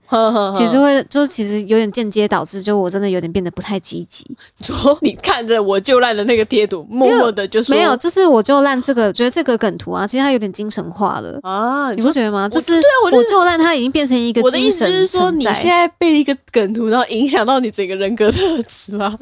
[0.56, 4.26] 其实会就其实有点间接导致，就我真的有点变得不太积极。
[4.62, 12.50] 说你看着我就烂的那个贴图，默默的就说没有，就是我就烂这个，觉得这个梗图啊，其实它有点精神化了啊，你不觉得吗？
[12.50, 17.03] 就是对啊，我就烂，它已经变成一个我的意思是说，你现在被一个梗图然后。
[17.08, 19.18] 影响到你整个人格特质吗？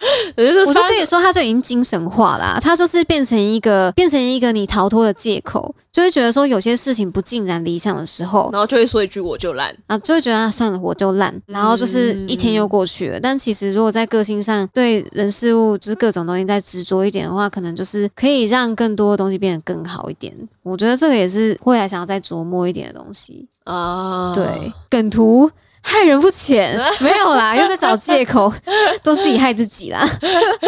[0.34, 13.20] 我就跟你说，他就已经精神化啦，他就是变成一个变成一个你逃脱的借口，就会觉得说有些事情不尽然理想的时候，然后就会说一句我就烂啊，就会觉得啊算了我就烂，然后就是一天又过去了。
[13.20, 20.34] 但其实如果在个性上对人事物就是各种东西再执着一点的话，可能就是可以让更多的东西变得更好一点。
[20.62, 24.32] 我觉得这个也是未来想要再琢磨一点的东西啊。
[24.34, 25.50] 对，梗图。
[25.82, 28.52] 害人不浅， 没有啦，又在找借口，
[29.02, 30.06] 都自己害自己啦，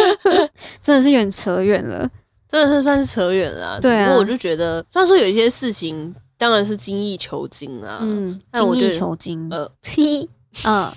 [0.81, 2.09] 真的是有点扯远了，
[2.49, 3.79] 真的是算是扯远了。
[3.79, 9.69] 对啊，不过我就觉得，虽然说有一些事情当然是精益求精啊，嗯，精益求精，呃，
[10.65, 10.91] 嗯，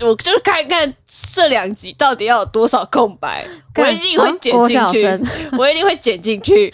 [0.00, 0.92] 我就是看看
[1.34, 3.46] 这两集到底要有多少空白，
[3.76, 5.06] 我一定会剪进去，
[5.56, 6.70] 我一定会剪进去。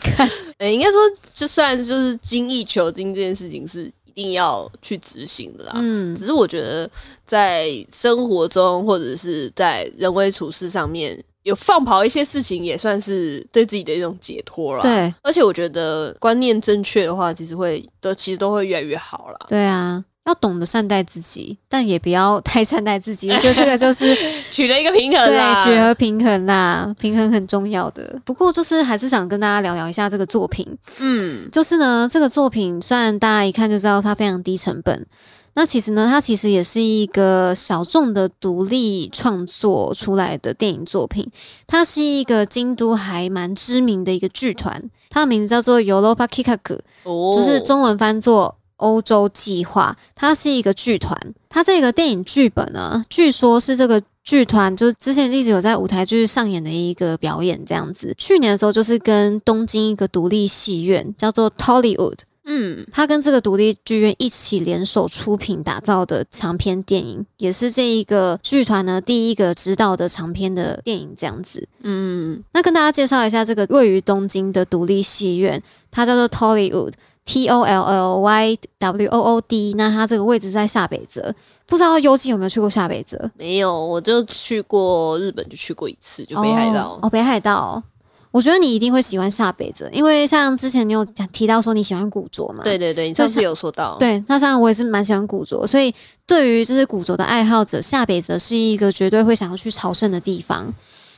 [0.00, 0.28] 看，
[0.72, 1.00] 应该说，
[1.34, 3.90] 就算就是精益求精这件事情是。
[4.18, 5.72] 一定要去执行的啦。
[5.76, 6.90] 嗯，只是我觉得
[7.24, 14.82] 在生活中或者是在人为处事上面有放跑一些事情，也算是对自己的一种解脱了。
[14.82, 19.38] 对，而且我觉得观念正确的话，其实会都其实都会越来越好了。
[19.48, 20.04] 对啊。
[20.28, 23.28] 要懂得善待自己，但也不要太善待自己。
[23.40, 24.14] 就这个就是
[24.52, 28.20] 取得一个平衡，对，取和平衡啦，平衡很重要的。
[28.24, 30.66] 不过就是还是想跟大家聊聊一下这个作品。
[31.00, 35.06] 嗯，就是呢，这个作品虽然大家一看就知道它非常低成本，
[35.54, 41.26] 那其实呢，它其实也是一个小众的独立创作出来的电影作品。
[41.66, 48.57] 它是一个京都还蛮知名的一个剧团，它的名字叫做 Europa Kikaku，就是中文翻作。
[48.78, 51.16] 欧洲计划，它是一个剧团。
[51.48, 58.14] 它这个电影剧本呢，据说是这个剧团就是之前一直有在舞台剧上演的一个表演，这样子。
[58.18, 71.66] 去年的时候，就是跟东京一个独立戏院叫做 Tollywood，嗯，他跟这个独立剧院一起联手出品打造的长篇电影，也是这一个剧团呢第一个执导的长篇的电影，这样子。
[71.82, 76.92] 嗯，那跟大家介绍一下这个位于东京的独立戏院，它叫做 Tollywood。
[77.28, 81.34] T O L L Y W O O D，那它这个位置在下北泽，
[81.66, 83.30] 不知道优纪有没有去过下北泽？
[83.36, 86.98] 没有，我就去过日本，就去过一次，就北海道。
[87.02, 87.82] 哦，北海道，
[88.30, 92.64] 我觉得你一定会喜欢下北泽，因为像之前你有讲提到说你喜欢古着嘛？
[92.64, 93.98] 对对对，你上次有说到。
[93.98, 95.94] 对，那像我也是蛮喜欢古着，所以
[96.26, 100.72] 对于就是古着的爱好者，下北泽是一个绝对会想要去朝圣的地方，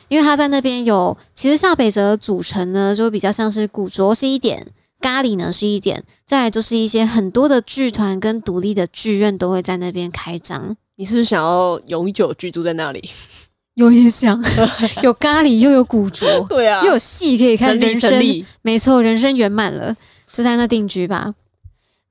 [0.08, 4.66] 因为他在那边有，其实下北泽组成呢，就比较像是古着是一点。
[5.00, 10.76] 咖喱呢是一点，再来就是一些很多的剧团跟独立的剧院都会在那边开张。
[10.96, 13.08] 你是不是想要永久居住在那里？
[13.74, 14.42] 有点想，
[15.02, 18.22] 有咖喱又有古着，对啊，又有戏可以看，人生
[18.60, 19.96] 没错，人生圆满了，
[20.30, 21.34] 就在那定居吧。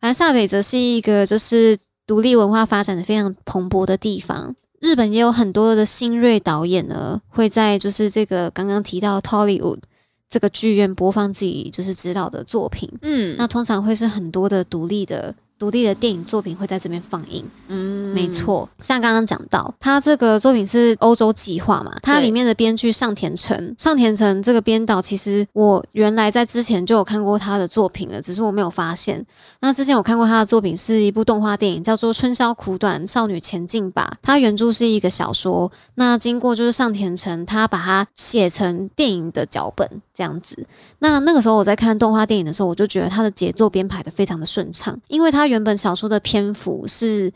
[0.01, 4.55] 反正下北则是一个就是独立文化发展的非常蓬勃的地方。
[4.81, 9.79] 日本也有很多的新锐导演呢，会在就是这个刚刚提到 Tollywood。
[10.29, 29.25] 这个剧院播放自己就是指导的作品，嗯，那通常会是很多的独立的独立的电影作品会在这边放映，嗯，没错，像刚刚讲到，他这个作品是欧洲计划嘛，它里面的编剧上田诚，上田诚这个编导，其实我原来在之前就有看过他的作品了，只是我没有发现。
[29.59, 40.67] 那之前我看过他的作品是一部动画电影，叫做《春宵苦短，少女前进吧》，它原著是一个小说，那经过就是上田诚他把它写成电影的脚本这样子。
[40.99, 47.31] 那那个时候我在看动画电影的时候，我就觉得它的节奏编排的非常的顺畅，因为它原本小说的篇幅是。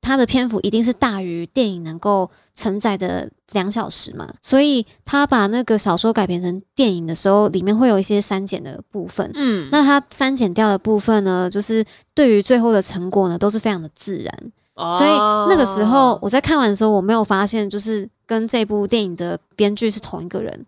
[0.00, 9.28] 它的篇幅一定是大于电影能够承载的两小时嘛，所以他把那个小说改编成电影的时候，里面会有一些删减的部分。
[9.34, 11.84] 嗯，那他删减掉的部分呢，就是
[12.14, 14.52] 对于最后的成果呢，都是非常的自然。
[14.76, 15.10] 所以
[15.50, 20.64] 那个时候我在看完的时候，我没有发现就是跟这部电影的编剧是同一个人，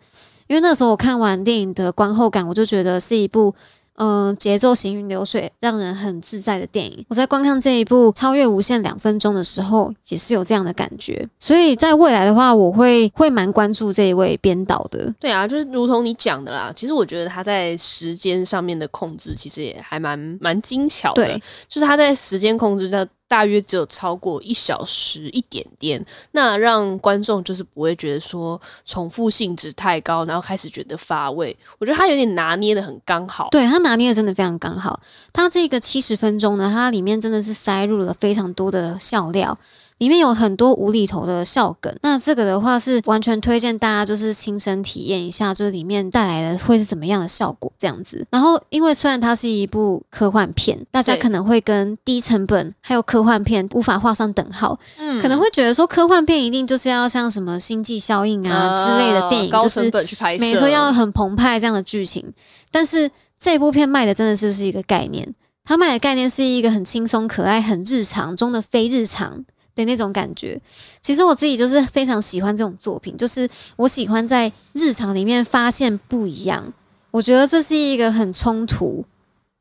[0.51, 3.55] 因为那时候我看完电影的观后感，我就觉得是一部。
[4.03, 7.05] 嗯，节奏行云流水，让人很自在的电影。
[7.11, 11.29] 我在观看这一部《超越无限两分钟》的时候，也是有这样的感觉。
[11.39, 15.13] 所以在未来的话，我会会蛮关注这一位编导的。
[15.21, 16.73] 对啊，就是如同你讲的啦。
[16.75, 21.23] 其实我觉得他在时间上面的控制，其实也还蛮蛮精巧的。
[21.23, 23.07] 对，就是他在时间控制的。
[23.31, 31.57] 大约只有超过一小时一点点，那让观众就是不会觉得说重复性质太高，然后开始觉得乏味。
[31.79, 34.99] 我觉得他有点拿捏的很刚好，对他拿捏的真的非常刚好。
[35.33, 39.57] 他这个七十分钟呢，它里面真的是塞入了非常多的笑料。
[40.01, 48.27] 里面有很多无厘头的笑梗，那这个的话是完全推荐大家就是亲身体验一下，就是里面带来的会是怎么样的效果这样子。
[48.31, 62.33] 然后，因为虽然它是一部科幻片，大家可能会跟低成本还有科幻片无法画上等号，嗯，可能会觉得说科幻片一定就是要像什么星际效应啊之类的电影，高成本去拍摄，没错，要很澎湃这样的剧情。
[62.71, 69.45] 但是这部片卖的真的是是一个概念，它卖的概念是一个很轻松可爱、很日常中的非日常。
[69.81, 70.61] 的那种感觉，
[71.03, 76.73] 其实我自己就是非常喜欢这种作品，就是我喜欢在日常里面发现不一样。
[77.11, 79.05] 我觉得这是一个很冲突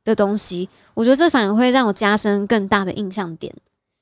[0.03, 3.53] 的东西，我觉得这反而会让我加深更大的印象点。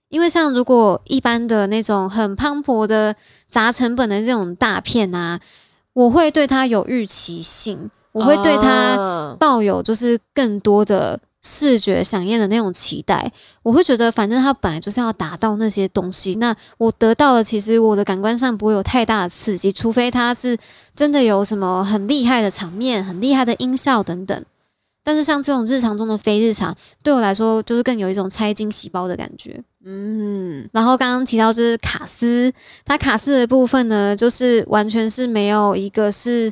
[0.09, 3.15] 因为像如果一般的那种很磅礴的
[3.49, 5.39] 砸成本的这种大片啊，
[5.93, 11.19] 我会对它有预期性，我会对它抱有就是更多的。
[11.47, 13.31] 视觉响应的那种期待，
[13.63, 20.57] 我会觉得，反正他本来就是要达到那些东西，那我得到了，其实我的感官上不会有太大的刺激，除非他是
[20.93, 24.43] 真的有什么很厉害的场面、很厉害的音效等等。
[25.03, 29.63] 但是像这种日常中的非日常，对我来说就是更有一种拆惊喜包的感觉。
[29.85, 32.51] 嗯，然后刚刚提到就是卡斯，
[32.83, 36.51] 它卡斯的部分呢，就是完全是没有一个是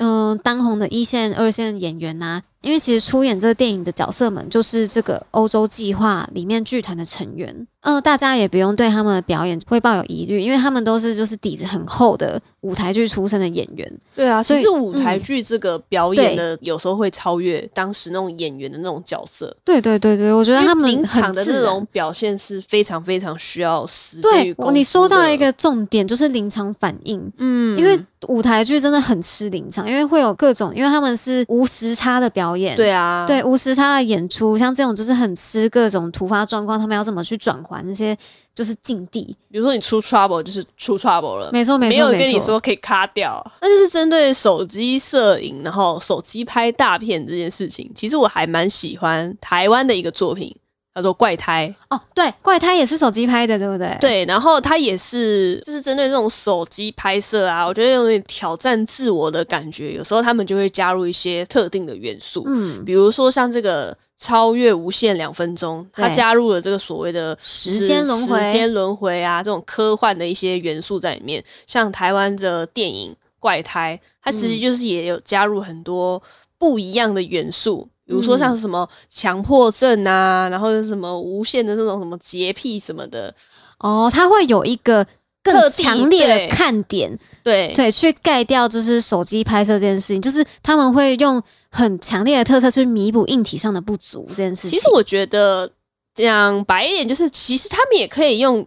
[0.00, 2.42] 嗯当红的一线、二线演员呐。
[2.62, 7.66] 因为其实出演这个电影的角色们，就是这个欧洲计划里面剧团的成员。
[7.82, 13.90] 嗯，大家也不用对他们的表演会抱有疑虑，因为他们都是就是底子很厚的舞台剧出身的演员。
[14.14, 19.56] 对啊，其实舞台剧这个表演的有时候会超越当时那种演员的那种角色。
[19.64, 24.22] 对对对对，我觉得他们临场的这种表现是非常非常需要时间。
[24.22, 27.32] 对，你说到一个重点，就是临场反应。
[27.38, 32.76] 嗯，因为舞台剧真的很吃临场，因为会有各种，因为他们是无时差的表演。
[32.76, 37.58] 对啊，对无时差的演出，像这种就是很吃各种突发状况，他们要怎么去转。
[37.74, 38.16] 还那些
[38.54, 50.54] 就是禁地，比如说你出 trouble 就是出 trouble 了，没错没错，没有跟你说可以卡掉，那就是针对手机摄影，然后手机拍大片这件事情，其实我还蛮喜欢台湾的一个作品。
[50.92, 53.96] 叫做怪胎哦，对，怪胎也是手机拍的，对不对？
[54.00, 59.92] 对，然后它也是就是针对这种手机拍摄啊，我觉得有点挑战自我的感觉。
[59.92, 71.42] 有时候他们就会加入一些特定的元素，嗯，比如说像这个超越无限两分钟，它加入了这个所谓的时间轮回、时间轮回啊，这种科幻的一些元素在里面。
[71.66, 76.22] 像台湾的电影怪胎，它其实就是也有加入很多
[76.58, 77.88] 不一样的元素。
[78.04, 83.34] 比如说像什么强迫症啊，然后什么无限的这种什么洁癖什么的，
[83.78, 85.06] 哦，它会有一个
[85.42, 94.70] 更强烈的看点，对对，去盖掉就是手机拍摄这件事情，就是他们会用很强烈的特色去弥补硬体上的不足这件事情。
[94.70, 95.70] 其实我觉得
[96.14, 98.66] 讲白一点，就是其实他们也可以用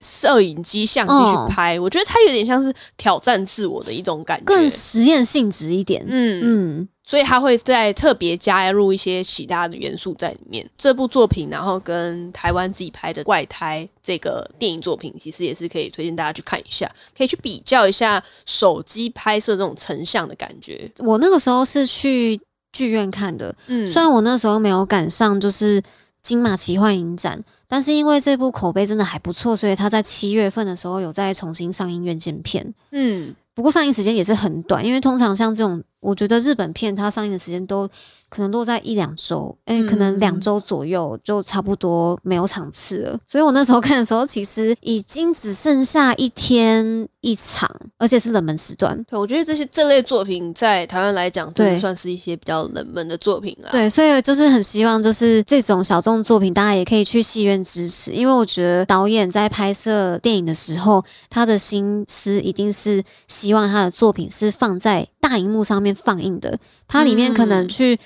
[0.00, 6.04] 摄影机、相机去拍，我觉得它有点像是挑战自我的一种感觉，更实验性质一点。
[6.08, 6.88] 嗯嗯。
[7.08, 10.68] 所以他会在特别加入一些其他的元素在里面。
[10.76, 20.90] 这部作品，然后跟台湾自己拍的《怪胎》这个电影作品，其实也是可以推荐大家去看一下，可以去比较一下手机拍摄这种成像的感觉。
[20.98, 22.40] 我那个时候是去
[22.72, 25.80] 剧院看的，嗯，虽然我那时候没有赶上就是
[26.20, 32.74] 金马奇幻影展，但是因为这部口碑真的还不错，所以他在七月份的时候有再重新上映院线片。
[32.90, 37.88] 嗯，不过上映时间也是很短，因为通常像这种，我觉得日本片它上映的时间都。
[38.28, 43.18] 可能落在一两周，哎，可能两周左右就差不多没有场次了。
[43.26, 49.00] 所以我那时候 看的时候，其实已经只剩下一天一场，而且是冷门时段。
[49.04, 53.70] 对，我觉得这些这类作品在台湾来讲，对，算是一些比较冷门的作品了。
[53.70, 66.58] 对，所以就是很希望，就是这种小众作品，大家也可以去戏院支持，因为我觉得导演在拍摄电影的时候，他的心思一定是希望他的作品是放在大荧幕上面放映的，
[66.88, 67.98] 它里面可能去。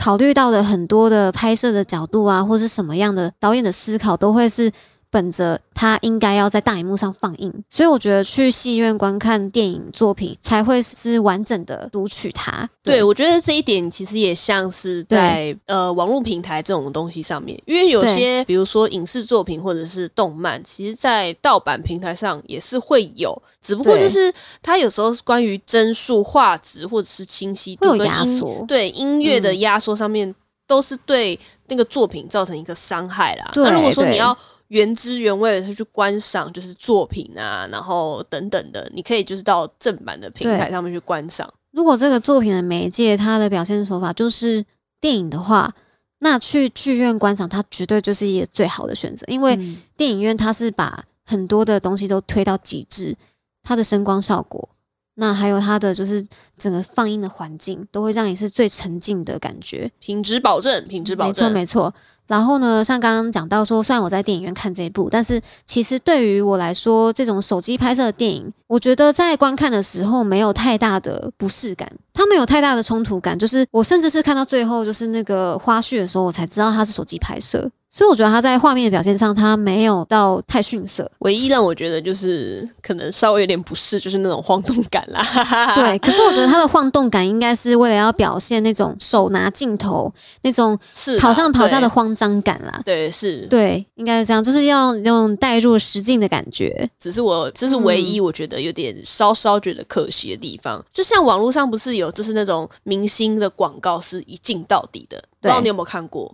[0.00, 4.72] 考虑到的很多的拍摄的角度啊，或是什么样的导演的思考，都会是。
[5.10, 12.68] 本着他应该要在大荧幕上放映，所以我觉得去戏院观看电影作品才会是完整的读取它。
[12.82, 24.32] 对，我觉得这一点其实也像是在呃网络平台这种东西上面，因为有些比如说影视作品或者是动漫，其实，在盗版平台上也是会有，只不过就是
[24.62, 30.32] 它有时候关于帧数、画质或者是清晰度有压缩，对音乐的压缩上面
[30.66, 33.50] 都是对那个作品造成一个伤害啦。
[33.56, 34.36] 那如果说你要
[34.70, 41.52] 原汁原味的去观赏，就是作品啊，然后等等的，你可以就是到正版的平台上面去观赏。
[41.72, 44.64] 如果这个作品的媒介它的表现手法就是
[45.00, 45.72] 电影的话，
[46.20, 49.58] 那去剧院观赏它绝对就是一个最好的选择，因为
[49.96, 53.16] 电影院它是把很多的东西都推到极致，
[53.62, 54.68] 它的声光效果。
[55.14, 56.24] 那还有它的就是
[56.56, 61.94] 整个放映的环境，都会让你是最沉浸的感觉，品质保证，品质保证，没错没错。
[62.30, 77.68] 然后呢，像刚刚讲到说，虽然我在电影院看这一部，但是其实对于我来说，这种手机拍摄的电影，我觉得在观看的时候没有太大的不适感，它没有太大的冲突感，就是我甚至是看到最后就是那个花絮的时候，我才知道它是手机拍摄。
[77.90, 81.10] 所以我觉得他在画面的表现上，他没有到太逊色。
[81.18, 85.20] 唯一让我觉得就是可能稍微有点不适，就是那种晃动感啦。
[85.74, 90.12] 对，可是我觉得他的晃动感应该是为了要表现那种手拿镜头
[90.42, 90.78] 那种
[91.18, 92.80] 跑上跑下的慌张感啦。
[92.84, 96.88] 对，是，对，应该是这样，就是要用带入实境的感觉。
[97.00, 100.80] 只是我这是唯一我觉得有点稍稍觉得可惜的地方。
[100.92, 106.32] 就像网络上不是有就是那种明星的广告是一镜到底的，不知道你有没有看过？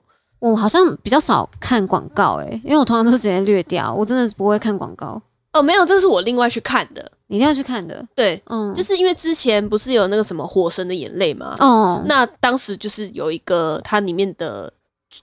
[0.50, 5.20] 我好像比较少看广告，诶，因为我通常都是直接略掉，我真的是不会看广告。
[5.52, 8.06] 哦，没有，这是我另外去看的，你一定要去看的。
[8.14, 11.56] 对，嗯，就是因为之前不是有那个什么《火神的眼泪》吗？
[11.60, 14.70] 哦，那当时就是有一个它里面的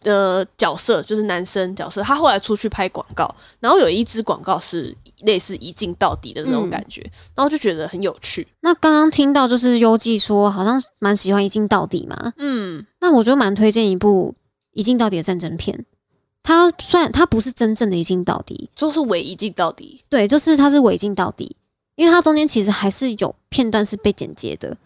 [0.04, 7.02] 呃角色，就是男生角色，他后来出去拍广告，然后有一支广告是类似一镜到底的那种感觉，
[7.36, 8.48] 然后就觉得很有趣。
[8.62, 14.34] 那刚刚听到就是优记说，好像蛮喜欢一镜到底嘛，嗯，那我就蛮推荐一部。
[14.74, 15.86] 一镜到底的战争片，
[16.44, 20.04] 它算它不是真正的一镜到底，就是伪一镜到底。
[20.10, 21.56] 对，就是它是伪一镜到底，
[21.96, 24.78] 因为它中间其实还是有片段是被剪接的，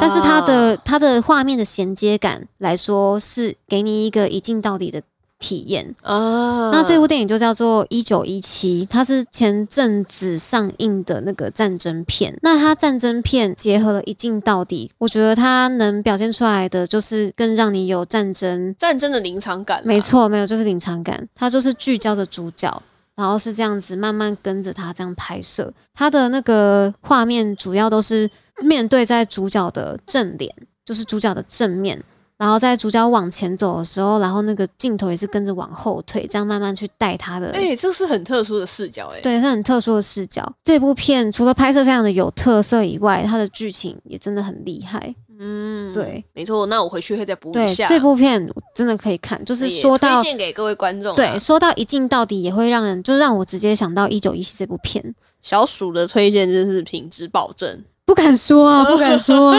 [0.00, 5.02] 但是它的它的画面的衔接感来说，是给你一个一镜到底的。
[5.44, 12.34] 体验啊，那这部电影就叫做《一九一七》，它是前阵子上映的那个战争片。
[12.40, 19.82] 那它战争片结合了一镜到底，我觉得它能表现出来的就是更让你有战争战争的临场感。
[19.84, 22.82] 没错，没有就是临场感，它就是聚焦的主角，
[23.14, 25.70] 然后是这样子慢慢跟着他这样拍摄。
[25.92, 28.30] 它的那个画面主要都是
[28.62, 30.50] 面对在主角的正脸，
[30.86, 32.02] 就是主角的正面。
[32.36, 37.50] 然后在主角往前走的时候，然后那个镜头也是跟着往后退，这样慢慢去带他的。
[37.52, 40.52] 哎，这是很特殊的视角，哎，对，是很特殊的视角。
[40.64, 45.14] 这部片除了拍摄非常的有特色以外，它的剧情也真的很厉害。
[45.38, 46.66] 嗯，对，没错。
[46.66, 47.86] 那我回去会再补一下。
[47.88, 51.14] 这部片真的可以看，就是说到推荐给各位观众。
[51.16, 55.14] 对，说到一镜到底，也会让人就让我直接想到《一九一七》这部片。
[55.40, 57.84] 小鼠的推荐就是品质保证。
[58.06, 59.52] 不敢说啊，不敢说，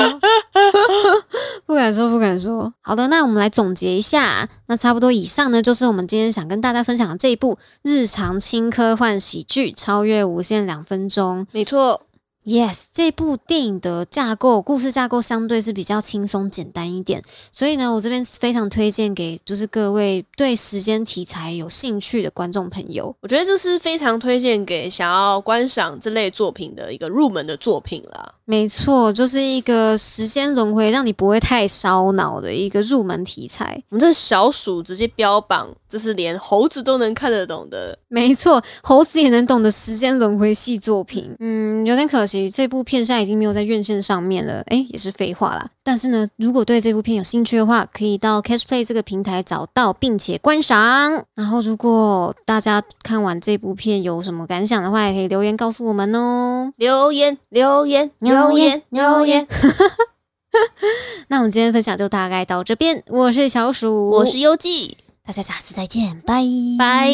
[1.65, 2.73] 不敢说，不敢说。
[2.81, 4.47] 好的，那我们来总结一下。
[4.67, 11.41] 那差不多以上呢，就是我们今天想跟大家分享的这一部日常轻科幻喜剧《超越无限两分钟》。
[11.51, 12.03] 没错。
[12.47, 23.15] Yes，这部电影的架构、故事架构相对是比较轻松简单一点，所以呢，我这边非常推荐给就是各位对时间题材有兴趣的观众朋友。
[23.21, 28.34] 我觉得这是非常推荐给想要观赏这类作品的一个入门的作品啦。
[28.45, 33.81] 没错，就是一个时间轮回，让你不会太烧脑的一个入门题材。
[33.89, 37.97] 我们这小鼠直接标榜，这是连猴子都能看得懂的。
[38.07, 41.35] 没错，猴子也能懂的时间轮回系作品。
[41.39, 44.61] 嗯，有点可惜，这部片现在已经没有在院线上面了。
[44.67, 45.67] 哎，也是废话啦。
[45.83, 51.25] 但是呢，如果对这部片有兴趣的话，可以到 Catchplay 这个平台找到并且观赏。
[51.35, 56.71] 然后，如果大家看完这部片有什么感想的话，也可以留言告诉我们哦。
[56.77, 59.47] 留言，留言，牛爷牛爷。
[61.27, 66.43] 那我们今天分享就大概到这边我是小鼠我是优记大家下次再见拜。
[66.77, 67.11] 拜。